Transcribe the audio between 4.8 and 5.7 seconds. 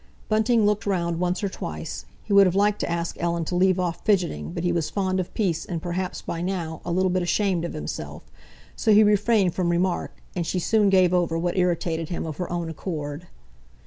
fond of peace,